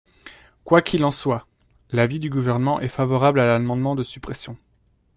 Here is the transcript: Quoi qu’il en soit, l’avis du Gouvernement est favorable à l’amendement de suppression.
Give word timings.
Quoi 0.63 0.81
qu’il 0.81 1.05
en 1.05 1.11
soit, 1.11 1.45
l’avis 1.91 2.17
du 2.19 2.27
Gouvernement 2.31 2.79
est 2.79 2.87
favorable 2.87 3.39
à 3.39 3.45
l’amendement 3.45 3.93
de 3.93 4.01
suppression. 4.01 4.57